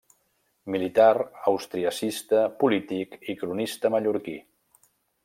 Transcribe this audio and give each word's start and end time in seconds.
Militar, 0.75 1.19
austriacista, 1.51 2.41
polític 2.63 3.15
i 3.35 3.37
cronista 3.43 3.93
mallorquí. 3.97 4.39